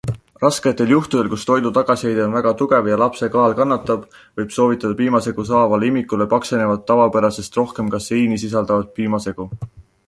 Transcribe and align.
Rasketel 0.43 0.87
juhtudel, 0.93 1.27
kus 1.33 1.43
toidu 1.49 1.71
tagasiheide 1.75 2.23
on 2.23 2.33
väga 2.37 2.53
tugev 2.63 2.89
ja 2.91 2.97
lapse 3.01 3.29
kaal 3.35 3.53
kannatab, 3.59 4.09
võib 4.41 4.57
soovitada 4.57 4.99
piimasegu 5.03 5.47
saavale 5.51 5.91
imikule 5.93 6.29
paksenevat, 6.35 6.85
tavapärasest 6.91 7.63
rohkem 7.63 7.95
kaseiini 7.97 8.43
sisaldavat 8.47 8.93
piimasegu. 8.97 9.51